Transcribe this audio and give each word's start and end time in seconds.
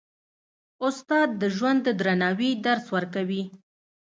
استاد 0.87 1.29
د 1.41 1.43
ژوند 1.55 1.79
د 1.83 1.87
درناوي 1.99 2.51
درس 2.65 2.85
ورکوي. 2.95 3.43